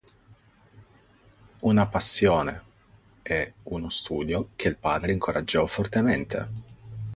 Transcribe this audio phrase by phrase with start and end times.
[1.61, 2.63] Una passione
[3.21, 6.47] e uno studio che il padre incoraggiò fortemente.